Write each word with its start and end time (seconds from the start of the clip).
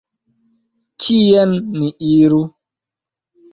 Kien 1.05 1.53
ni 1.77 1.87
iru? 2.15 2.43